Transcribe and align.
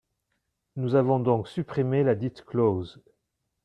Nous 0.77 0.95
avons 0.95 1.19
donc 1.19 1.47
supprimé 1.47 2.03
ladite 2.03 2.43
clause. 2.43 3.03